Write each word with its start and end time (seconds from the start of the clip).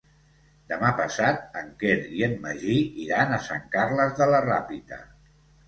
Demà 0.71 0.87
passat 1.01 1.59
en 1.61 1.69
Quer 1.83 1.99
i 2.21 2.25
en 2.29 2.33
Magí 2.47 2.79
iran 3.05 3.37
a 3.37 3.41
Sant 3.51 3.65
Carles 3.79 4.19
de 4.23 4.33
la 4.35 4.43
Ràpita. 4.51 5.03